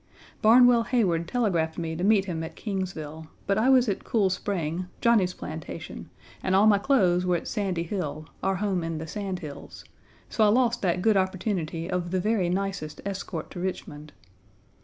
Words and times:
Barnwell 0.41 0.81
Heyward 0.85 1.27
telegraphed 1.27 1.77
me 1.77 1.95
to 1.95 2.03
meet 2.03 2.25
him 2.25 2.43
at 2.43 2.55
Kingsville, 2.55 3.27
but 3.45 3.59
I 3.59 3.69
was 3.69 3.87
at 3.87 4.03
Cool 4.03 4.31
Spring, 4.31 4.87
Johnny's 4.99 5.35
plantation, 5.35 6.09
and 6.41 6.55
all 6.55 6.65
my 6.65 6.79
clothes 6.79 7.23
were 7.23 7.35
at 7.35 7.47
Sandy 7.47 7.83
Hill, 7.83 8.25
our 8.41 8.55
home 8.55 8.83
in 8.83 8.97
the 8.97 9.05
Sand 9.05 9.37
Hills; 9.41 9.85
so 10.27 10.43
I 10.43 10.47
lost 10.47 10.81
that 10.81 11.03
good 11.03 11.17
opportunity 11.17 11.87
of 11.87 12.09
the 12.09 12.19
very 12.19 12.49
nicest 12.49 12.99
escort 13.05 13.51
to 13.51 13.59
Richmond. 13.59 14.11